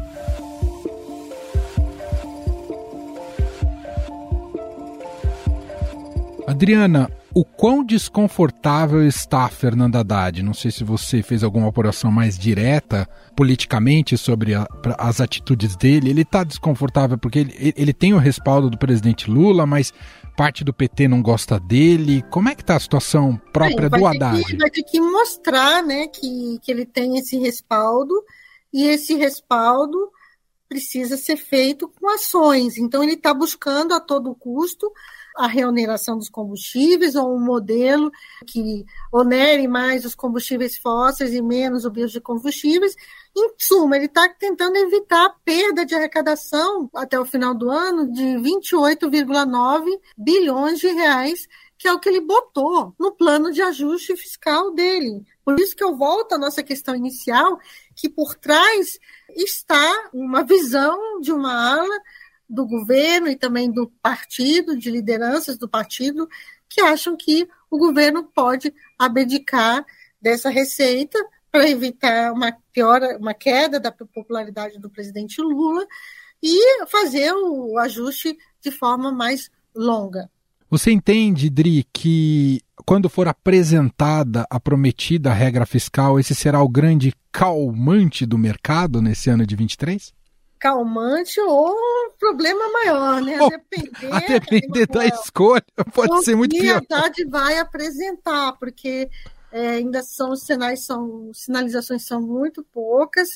Adriana, 6.47 7.09
o 7.35 7.45
quão 7.45 7.85
desconfortável 7.85 9.07
está 9.07 9.49
Fernando 9.49 9.97
Haddad? 9.97 10.43
Não 10.43 10.53
sei 10.53 10.71
se 10.71 10.83
você 10.83 11.23
fez 11.23 11.45
alguma 11.45 11.69
apuração 11.69 12.11
mais 12.11 12.39
direta 12.39 13.09
politicamente 13.37 14.19
sobre 14.19 14.55
a, 14.55 14.67
as 14.99 15.21
atitudes 15.21 15.77
dele. 15.77 16.11
Ele 16.11 16.23
está 16.23 16.43
desconfortável 16.43 17.17
porque 17.17 17.39
ele, 17.39 17.75
ele 17.77 17.93
tem 17.93 18.13
o 18.13 18.19
respaldo 18.19 18.69
do 18.69 18.79
presidente 18.79 19.31
Lula, 19.31 19.65
mas 19.65 19.93
parte 20.37 20.65
do 20.65 20.73
PT 20.73 21.07
não 21.07 21.23
gosta 21.23 21.61
dele. 21.61 22.23
Como 22.31 22.49
é 22.49 22.55
que 22.55 22.63
está 22.63 22.77
a 22.77 22.81
situação 22.81 23.41
própria 23.53 23.89
do 23.89 24.05
Haddad? 24.05 24.45
Que, 24.45 24.57
vai 24.57 24.71
ter 24.71 24.83
que 24.83 25.01
mostrar 25.01 25.85
né, 25.85 26.09
que, 26.09 26.59
que 26.63 26.73
ele 26.73 26.85
tem 26.85 27.17
esse 27.17 27.39
respaldo 27.39 28.15
e 28.73 28.87
esse 28.87 29.15
respaldo 29.15 30.11
precisa 30.69 31.17
ser 31.17 31.37
feito 31.37 31.89
com 31.89 32.09
ações. 32.09 32.77
Então 32.77 33.03
ele 33.03 33.15
está 33.15 33.33
buscando 33.35 33.93
a 33.93 34.01
todo 34.01 34.35
custo 34.35 34.91
a 35.37 35.47
reoneração 35.47 36.19
dos 36.19 36.29
combustíveis 36.29 37.15
ou 37.15 37.35
um 37.35 37.41
modelo 37.41 38.11
que 38.47 38.85
onere 39.13 39.67
mais 39.69 40.05
os 40.05 40.15
combustíveis 40.15 40.77
fósseis 40.77 41.33
e 41.33 41.43
menos 41.43 41.85
o 41.85 41.91
biocombustíveis. 41.91 42.95
Em 43.37 43.53
suma, 43.59 43.97
ele 43.97 44.07
está 44.07 44.29
tentando 44.29 44.77
evitar 44.77 45.27
a 45.27 45.35
perda 45.45 45.87
de 45.87 45.95
arrecadação 45.95 46.91
até 46.95 47.19
o 47.19 47.25
final 47.25 47.55
do 47.55 47.71
ano 47.71 48.11
de 48.13 48.23
28,9 48.23 49.87
bilhões 50.17 50.81
de 50.81 50.89
reais, 50.89 51.47
que 51.79 51.89
é 51.89 51.93
o 51.93 51.99
que 51.99 52.09
ele 52.09 52.21
botou 52.21 52.95
no 52.99 53.13
plano 53.13 53.53
de 53.53 53.63
ajuste 53.63 54.17
fiscal 54.17 54.73
dele. 54.75 55.25
Por 55.45 55.59
isso 55.59 55.75
que 55.75 55.83
eu 55.83 55.97
volto 55.97 56.35
à 56.35 56.39
nossa 56.39 56.63
questão 56.63 56.95
inicial, 56.95 57.59
que 57.97 58.09
por 58.09 58.35
trás 58.35 58.99
está 59.37 60.11
uma 60.13 60.43
visão 60.43 61.21
de 61.21 61.33
uma 61.33 61.79
ala 61.79 62.01
do 62.51 62.67
governo 62.67 63.29
e 63.29 63.37
também 63.37 63.71
do 63.71 63.89
partido, 64.03 64.77
de 64.77 64.91
lideranças 64.91 65.57
do 65.57 65.69
partido, 65.69 66.29
que 66.69 66.81
acham 66.81 67.17
que 67.17 67.49
o 67.71 67.79
governo 67.79 68.25
pode 68.25 68.75
abdicar 68.99 69.87
dessa 70.21 70.51
receita 70.51 71.19
para 71.51 71.69
evitar 71.69 72.33
uma 72.33 72.53
piora, 72.73 73.17
uma 73.19 73.33
queda 73.33 73.79
da 73.79 73.93
popularidade 73.93 74.79
do 74.79 74.91
presidente 74.91 75.41
Lula 75.41 75.87
e 76.43 76.87
fazer 76.87 77.33
o 77.33 77.79
ajuste 77.79 78.37
de 78.61 78.71
forma 78.71 79.13
mais 79.13 79.51
longa. 79.75 80.29
Você 80.69 80.93
entende, 80.93 81.51
Dri, 81.51 81.85
que 81.93 82.61
quando 82.85 83.09
for 83.09 83.27
apresentada 83.27 84.47
a 84.49 84.61
prometida 84.61 85.33
regra 85.33 85.67
fiscal, 85.67 86.19
esse 86.19 86.35
será 86.35 86.63
o 86.63 86.69
grande 86.69 87.13
calmante 87.33 88.25
do 88.25 88.39
mercado 88.39 89.03
nesse 89.03 89.31
ano 89.31 89.45
de 89.45 89.57
23? 89.57 90.13
Calmante 90.61 91.41
ou 91.41 91.71
um 91.71 92.11
problema 92.19 92.71
maior, 92.71 93.23
né? 93.23 93.37
A 93.37 93.49
depender, 93.49 94.13
a 94.13 94.21
depender 94.21 94.87
da 94.87 95.07
escolha, 95.07 95.65
pode 95.95 96.25
ser 96.25 96.37
muito 96.37 96.55
pior. 96.55 96.83
a 96.91 96.97
Haddad 96.97 97.25
vai 97.25 97.59
apresentar, 97.59 98.53
porque 98.59 99.09
é, 99.51 99.71
ainda 99.71 100.03
são 100.03 100.33
os 100.33 100.43
sinais, 100.43 100.85
são 100.85 101.33
sinalizações 101.33 102.05
são 102.05 102.21
muito 102.21 102.63
poucas. 102.63 103.31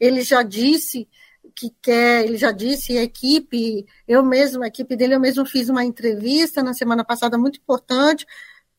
Ele 0.00 0.22
já 0.22 0.42
disse 0.42 1.06
que 1.54 1.70
quer, 1.82 2.24
ele 2.24 2.38
já 2.38 2.50
disse, 2.50 2.96
a 2.96 3.02
equipe, 3.02 3.86
eu 4.08 4.22
mesmo, 4.24 4.62
a 4.62 4.66
equipe 4.66 4.96
dele, 4.96 5.14
eu 5.14 5.20
mesmo 5.20 5.44
fiz 5.44 5.68
uma 5.68 5.84
entrevista 5.84 6.62
na 6.62 6.72
semana 6.72 7.04
passada 7.04 7.36
muito 7.36 7.58
importante 7.58 8.26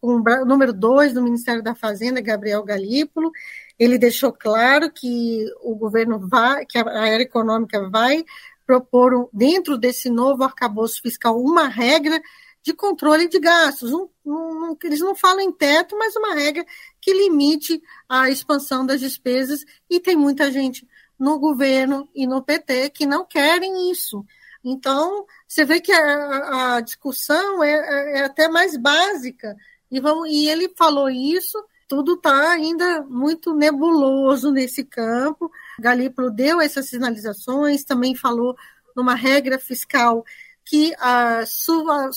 com 0.02 0.16
o 0.16 0.46
número 0.46 0.74
dois 0.74 1.14
do 1.14 1.22
Ministério 1.22 1.64
da 1.64 1.74
Fazenda, 1.74 2.20
Gabriel 2.20 2.62
Galípolo. 2.64 3.32
Ele 3.78 3.98
deixou 3.98 4.32
claro 4.32 4.92
que 4.92 5.46
o 5.62 5.76
governo 5.76 6.28
vai, 6.28 6.66
que 6.66 6.78
a 6.78 6.88
área 6.88 7.24
econômica 7.24 7.90
vai 7.90 8.24
propor, 8.66 9.30
dentro 9.34 9.78
desse 9.78 10.10
novo 10.10 10.44
arcabouço 10.44 11.02
fiscal, 11.02 11.40
uma 11.40 11.68
regra 11.68 12.22
de 12.62 12.74
controle 12.74 13.28
de 13.28 13.40
gastos. 13.40 13.92
Um, 13.92 14.08
um, 14.26 14.78
eles 14.84 15.02
não 15.02 15.14
falam 15.14 15.42
em 15.42 15.52
teto, 15.52 15.98
mas 15.98 16.16
uma 16.16 16.34
regra 16.34 16.66
que 17.02 17.14
limite 17.14 17.82
a 18.08 18.30
expansão 18.30 18.86
das 18.86 19.02
despesas, 19.02 19.66
e 19.90 20.00
tem 20.00 20.16
muita 20.16 20.52
gente 20.52 20.88
no 21.20 21.38
governo 21.38 22.10
e 22.16 22.26
no 22.26 22.42
PT 22.42 22.90
que 22.90 23.06
não 23.06 23.26
querem 23.26 23.92
isso. 23.92 24.26
Então, 24.64 25.26
você 25.46 25.66
vê 25.66 25.82
que 25.82 25.92
a, 25.92 26.76
a 26.76 26.82
discussão 26.82 27.62
é, 27.62 27.72
é, 27.72 28.20
é, 28.20 28.24
até 28.24 28.48
mais 28.48 28.78
básica, 28.78 29.56
e, 29.92 30.00
vamos, 30.00 30.30
e 30.30 30.48
ele 30.48 30.74
falou 30.76 31.10
isso, 31.10 31.62
tudo 31.94 32.16
está 32.16 32.50
ainda 32.50 33.04
muito 33.04 33.54
nebuloso 33.54 34.52
nesse 34.52 34.84
campo. 34.84 35.52
Galípolo 35.80 36.32
deu 36.32 36.60
essas 36.60 36.90
sinalizações, 36.90 37.84
também 37.84 38.16
falou 38.16 38.58
numa 38.96 39.14
regra 39.14 39.60
fiscal 39.60 40.26
que 40.66 40.92
a 40.98 41.46
sua, 41.46 42.10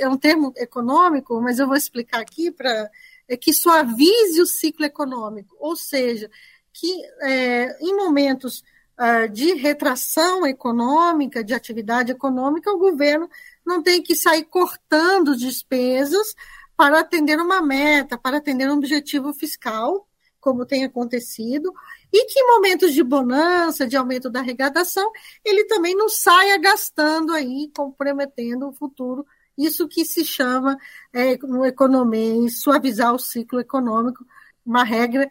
é 0.00 0.08
um 0.08 0.16
termo 0.16 0.52
econômico, 0.56 1.40
mas 1.40 1.60
eu 1.60 1.68
vou 1.68 1.76
explicar 1.76 2.20
aqui 2.20 2.50
para 2.50 2.90
é 3.28 3.36
que 3.36 3.52
suavize 3.52 4.42
o 4.42 4.46
ciclo 4.46 4.84
econômico, 4.84 5.54
ou 5.60 5.76
seja, 5.76 6.28
que 6.72 6.92
é, 7.20 7.78
em 7.80 7.94
momentos 7.94 8.64
uh, 8.98 9.28
de 9.28 9.54
retração 9.54 10.44
econômica, 10.44 11.44
de 11.44 11.54
atividade 11.54 12.10
econômica, 12.10 12.72
o 12.72 12.78
governo 12.78 13.30
não 13.64 13.80
tem 13.80 14.02
que 14.02 14.16
sair 14.16 14.42
cortando 14.42 15.36
despesas 15.36 16.34
para 16.80 17.00
atender 17.00 17.38
uma 17.38 17.60
meta, 17.60 18.16
para 18.16 18.38
atender 18.38 18.66
um 18.70 18.78
objetivo 18.78 19.34
fiscal, 19.34 20.08
como 20.40 20.64
tem 20.64 20.82
acontecido, 20.82 21.70
e 22.10 22.24
que 22.24 22.40
em 22.40 22.46
momentos 22.46 22.94
de 22.94 23.02
bonança, 23.02 23.86
de 23.86 23.98
aumento 23.98 24.30
da 24.30 24.40
arrecadação, 24.40 25.12
ele 25.44 25.66
também 25.66 25.94
não 25.94 26.08
saia 26.08 26.56
gastando 26.56 27.34
aí, 27.34 27.70
comprometendo 27.76 28.66
o 28.66 28.72
futuro. 28.72 29.26
Isso 29.58 29.86
que 29.86 30.06
se 30.06 30.24
chama, 30.24 30.74
é, 31.12 31.36
no 31.42 31.66
economia, 31.66 32.48
suavizar 32.48 33.14
o 33.14 33.18
ciclo 33.18 33.60
econômico, 33.60 34.24
uma 34.64 34.82
regra 34.82 35.28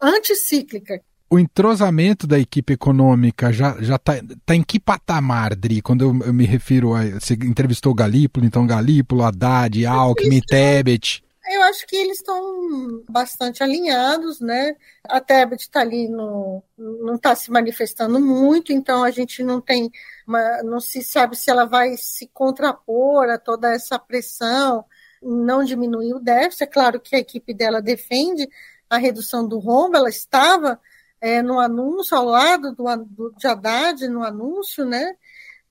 anticíclica. 0.00 1.04
O 1.30 1.38
entrosamento 1.38 2.26
da 2.26 2.38
equipe 2.38 2.72
econômica 2.72 3.52
já 3.52 3.76
está 3.78 4.14
tá 4.46 4.54
em 4.54 4.62
que 4.62 4.80
patamar, 4.80 5.54
Dri? 5.54 5.82
Quando 5.82 6.02
eu, 6.02 6.26
eu 6.26 6.32
me 6.32 6.46
refiro 6.46 6.94
a. 6.94 7.04
Você 7.04 7.34
entrevistou 7.34 7.92
Galípolo, 7.92 8.46
então 8.46 8.66
Galípolo, 8.66 9.22
Haddad, 9.22 9.84
Alckmin, 9.84 10.40
Tebet. 10.40 11.22
Eu 11.50 11.62
acho 11.62 11.86
que 11.86 11.96
eles 11.96 12.18
estão 12.18 13.02
bastante 13.08 13.62
alinhados, 13.62 14.40
né? 14.40 14.74
A 15.04 15.20
Tebet 15.20 15.62
está 15.62 15.80
ali, 15.80 16.08
no, 16.08 16.62
não 16.76 17.14
está 17.14 17.34
se 17.34 17.50
manifestando 17.50 18.20
muito, 18.20 18.72
então 18.72 19.02
a 19.02 19.10
gente 19.10 19.42
não 19.42 19.60
tem, 19.60 19.90
uma, 20.26 20.62
não 20.62 20.80
se 20.80 21.02
sabe 21.02 21.36
se 21.36 21.50
ela 21.50 21.64
vai 21.64 21.96
se 21.96 22.26
contrapor 22.28 23.28
a 23.30 23.38
toda 23.38 23.72
essa 23.72 23.98
pressão, 23.98 24.84
não 25.22 25.64
diminuir 25.64 26.14
o 26.14 26.20
déficit. 26.20 26.64
É 26.64 26.66
claro 26.66 27.00
que 27.00 27.16
a 27.16 27.18
equipe 27.18 27.52
dela 27.54 27.80
defende 27.80 28.46
a 28.88 28.98
redução 28.98 29.46
do 29.46 29.58
rombo, 29.58 29.96
ela 29.96 30.08
estava 30.08 30.78
é, 31.20 31.42
no 31.42 31.58
anúncio, 31.58 32.16
ao 32.16 32.24
lado 32.24 32.74
do, 32.74 32.84
do, 33.04 33.34
de 33.36 33.46
Haddad, 33.46 34.06
no 34.08 34.22
anúncio, 34.22 34.84
né? 34.84 35.14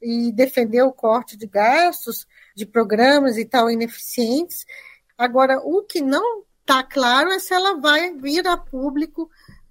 E 0.01 0.31
defendeu 0.31 0.87
o 0.87 0.93
corte 0.93 1.35
de 1.35 1.47
gastos 1.47 2.27
de 2.55 2.65
programas 2.65 3.37
e 3.37 3.45
tal 3.45 3.69
ineficientes. 3.69 4.65
Agora, 5.17 5.59
o 5.59 5.83
que 5.83 6.01
não 6.01 6.43
está 6.61 6.83
claro 6.83 7.31
é 7.31 7.39
se 7.39 7.53
ela 7.53 7.79
vai 7.79 8.13
vir 8.13 8.47
a 8.47 8.57
público 8.57 9.29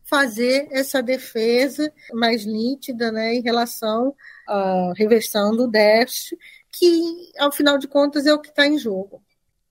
fazer 0.08 0.68
essa 0.70 1.02
defesa 1.02 1.92
mais 2.12 2.46
nítida 2.46 3.10
né, 3.10 3.34
em 3.34 3.42
relação 3.42 4.14
à 4.48 4.92
reversão 4.96 5.54
do 5.54 5.66
déficit, 5.66 6.38
que, 6.70 7.32
ao 7.38 7.50
final 7.50 7.76
de 7.76 7.88
contas, 7.88 8.26
é 8.26 8.32
o 8.32 8.40
que 8.40 8.48
está 8.48 8.66
em 8.66 8.78
jogo. 8.78 9.22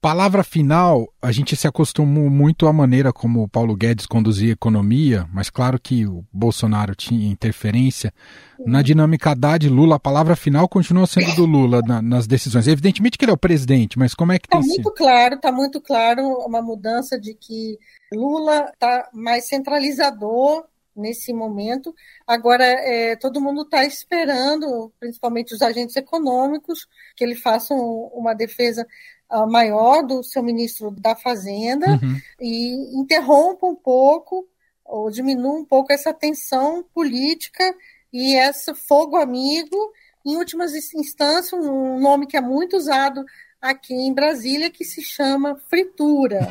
Palavra 0.06 0.44
final, 0.44 1.12
a 1.20 1.32
gente 1.32 1.56
se 1.56 1.68
acostumou 1.68 2.30
muito 2.30 2.68
à 2.68 2.72
maneira 2.72 3.12
como 3.12 3.42
o 3.42 3.50
Paulo 3.50 3.76
Guedes 3.76 4.06
conduzia 4.06 4.52
a 4.52 4.54
economia, 4.54 5.28
mas 5.34 5.50
claro 5.50 5.80
que 5.82 6.06
o 6.06 6.24
Bolsonaro 6.32 6.94
tinha 6.94 7.28
interferência. 7.28 8.14
Na 8.68 8.84
dinâmica 8.84 9.32
Haddad-Lula, 9.32 9.96
a 9.96 10.00
palavra 10.00 10.36
final 10.36 10.70
continua 10.70 11.08
sendo 11.08 11.36
do 11.36 11.46
Lula 11.48 11.82
na, 11.84 12.04
nas 12.04 12.28
decisões. 12.28 12.68
Evidentemente 12.68 13.18
que 13.18 13.26
ele 13.26 13.32
é 13.32 13.34
o 13.34 13.38
presidente, 13.38 13.98
mas 13.98 14.14
como 14.14 14.32
é 14.32 14.38
que 14.38 14.48
tá 14.48 14.60
tem 14.60 14.68
muito 14.68 14.90
sido? 14.90 14.94
claro, 14.94 15.36
está 15.38 15.52
muito 15.52 15.82
claro 15.82 16.22
uma 16.46 16.62
mudança 16.62 17.20
de 17.20 17.34
que 17.34 17.80
Lula 18.14 18.70
está 18.76 19.10
mais 19.12 19.48
centralizador 19.48 20.66
nesse 20.96 21.34
momento. 21.34 21.94
Agora, 22.26 22.64
é, 22.64 23.16
todo 23.16 23.42
mundo 23.42 23.64
está 23.64 23.84
esperando, 23.84 24.92
principalmente 25.00 25.54
os 25.54 25.62
agentes 25.62 25.96
econômicos, 25.96 26.88
que 27.16 27.24
ele 27.24 27.36
faça 27.36 27.74
uma 27.74 28.34
defesa 28.34 28.88
maior 29.48 30.04
do 30.04 30.24
seu 30.24 30.44
ministro 30.44 30.92
da 30.92 31.16
Fazenda 31.16 31.88
uhum. 31.88 32.22
e 32.40 33.00
interrompa 33.00 33.66
um 33.66 33.76
pouco 33.76 34.48
ou 34.84 35.10
diminua 35.10 35.60
um 35.60 35.66
pouco 35.66 35.92
essa 35.92 36.14
tensão 36.14 36.86
política 36.94 37.76
e 38.14 38.36
esse 38.36 38.74
fogo 38.76 39.18
amigo. 39.18 39.76
Em 40.26 40.38
últimas 40.38 40.74
instâncias, 40.94 41.54
um 41.54 42.00
nome 42.00 42.28
que 42.28 42.38
é 42.38 42.42
muito 42.42 42.78
usado 42.78 43.24
aqui 43.62 43.94
em 43.94 44.14
Brasília 44.14 44.70
que 44.70 44.86
se 44.86 45.02
chama 45.02 45.56
fritura. 45.70 46.48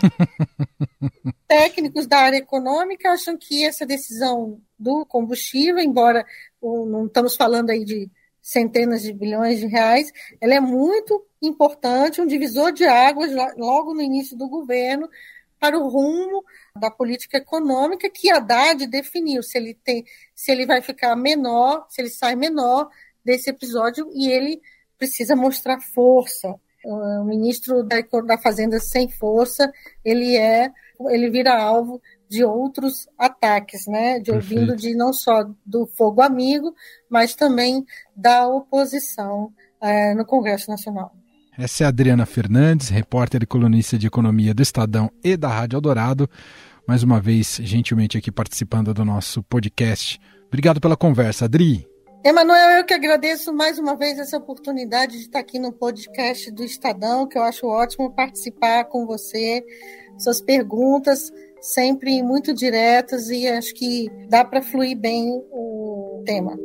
Técnicos 1.46 2.06
da 2.06 2.18
área 2.18 2.38
econômica 2.38 3.10
acham 3.10 3.37
que 3.37 3.64
essa 3.64 3.87
decisão 3.87 4.60
do 4.78 5.06
combustível, 5.06 5.78
embora 5.78 6.26
não 6.60 7.06
estamos 7.06 7.37
falando 7.37 7.70
aí 7.70 7.84
de 7.84 8.10
centenas 8.42 9.02
de 9.02 9.12
bilhões 9.12 9.58
de 9.58 9.66
reais, 9.66 10.12
ela 10.40 10.54
é 10.54 10.60
muito 10.60 11.24
importante, 11.46 12.20
um 12.20 12.26
divisor 12.26 12.72
de 12.72 12.85
águas 12.85 13.30
logo 13.57 13.94
no 13.94 14.02
início 14.02 14.37
do 14.37 14.48
governo 14.48 15.09
para 15.59 15.78
o 15.78 15.88
rumo 15.88 16.44
da 16.78 16.90
política 16.90 17.38
econômica 17.38 18.11
que 18.11 18.30
Haddad 18.30 18.87
definiu, 18.87 19.42
se 19.42 19.57
ele 19.57 19.74
tem, 19.74 20.04
se 20.35 20.52
ele 20.52 20.66
vai 20.66 20.83
ficar 20.83 21.16
menor, 21.16 21.87
se 21.88 22.02
ele 22.02 22.11
sai 22.11 22.37
menor 22.37 22.90
desse 23.24 23.48
episódio 23.48 24.11
e 24.12 24.30
ele 24.30 24.61
precisa 24.98 25.35
mostrar 25.35 25.80
força. 25.80 26.54
O 26.85 27.24
ministro 27.24 27.83
da, 27.83 27.96
da 28.26 28.37
Fazenda 28.37 28.78
sem 28.78 29.09
força, 29.09 29.72
ele 30.04 30.37
é, 30.37 30.70
ele 31.09 31.30
vira 31.30 31.59
alvo 31.59 31.98
de 32.28 32.44
outros 32.44 33.09
ataques, 33.16 33.87
né? 33.87 34.18
De 34.18 34.30
ouvindo 34.30 34.76
de 34.76 34.94
não 34.94 35.12
só 35.12 35.48
do 35.64 35.87
fogo 35.87 36.20
amigo, 36.20 36.74
mas 37.09 37.35
também 37.35 37.87
da 38.14 38.46
oposição 38.46 39.50
é, 39.80 40.12
no 40.14 40.26
Congresso 40.26 40.70
Nacional. 40.70 41.14
Essa 41.56 41.84
é 41.84 41.86
a 41.86 41.88
Adriana 41.88 42.26
Fernandes, 42.26 42.88
repórter 42.88 43.44
e 43.44 43.46
colunista 43.46 43.96
de 43.96 44.08
economia 44.08 44.52
do 44.52 44.60
Estadão 44.60 45.08
e 45.22 45.36
da 45.36 45.48
Rádio 45.48 45.76
Eldorado, 45.76 46.28
mais 46.86 47.04
uma 47.04 47.20
vez 47.20 47.60
gentilmente 47.62 48.18
aqui 48.18 48.32
participando 48.32 48.92
do 48.92 49.04
nosso 49.04 49.40
podcast. 49.44 50.20
Obrigado 50.48 50.80
pela 50.80 50.96
conversa, 50.96 51.44
Adri. 51.44 51.86
Emanuel, 52.24 52.78
eu 52.78 52.84
que 52.84 52.92
agradeço 52.92 53.52
mais 53.52 53.78
uma 53.78 53.96
vez 53.96 54.18
essa 54.18 54.36
oportunidade 54.36 55.12
de 55.12 55.24
estar 55.24 55.38
aqui 55.38 55.60
no 55.60 55.72
podcast 55.72 56.50
do 56.50 56.64
Estadão, 56.64 57.28
que 57.28 57.38
eu 57.38 57.42
acho 57.42 57.66
ótimo 57.66 58.10
participar 58.10 58.84
com 58.86 59.06
você. 59.06 59.64
Suas 60.18 60.40
perguntas 60.40 61.30
sempre 61.60 62.20
muito 62.22 62.52
diretas 62.52 63.30
e 63.30 63.46
acho 63.46 63.72
que 63.74 64.10
dá 64.28 64.44
para 64.44 64.60
fluir 64.60 64.98
bem 64.98 65.30
o 65.52 66.22
tema. 66.26 66.58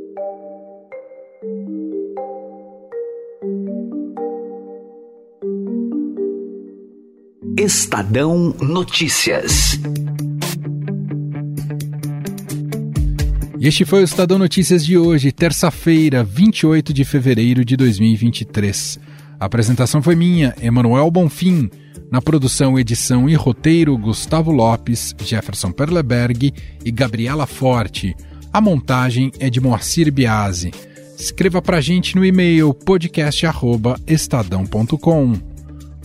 Estadão 7.60 8.56
Notícias. 8.62 9.78
E 13.60 13.67
este 13.67 13.84
foi 13.84 14.00
o 14.00 14.06
Estadão 14.06 14.39
Notícias 14.39 14.86
de 14.86 14.98
hoje, 14.98 15.34
terça-feira, 15.34 16.24
28 16.24 16.93
de 16.93 17.04
fevereiro 17.04 17.65
de 17.65 17.76
2023. 17.76 18.98
A 19.38 19.43
apresentação 19.43 20.02
foi 20.02 20.15
minha, 20.15 20.56
Emanuel 20.62 21.12
Bonfim. 21.12 21.69
Na 22.10 22.22
produção, 22.22 22.80
edição 22.80 23.28
e 23.28 23.36
roteiro, 23.36 23.98
Gustavo 23.98 24.54
Lopes, 24.54 25.13
Jefferson 25.22 25.74
Perleberg 25.74 26.54
e 26.86 26.91
Gabriela 26.91 27.45
Forte. 27.45 28.15
A 28.54 28.62
montagem 28.62 29.34
é 29.38 29.50
de 29.50 29.60
Moacir 29.60 30.10
Biasi. 30.13 30.72
Escreva 31.19 31.62
pra 31.62 31.82
gente 31.82 32.15
no 32.15 32.24
e-mail 32.24 32.74
podcast@estadão.com. 32.74 35.49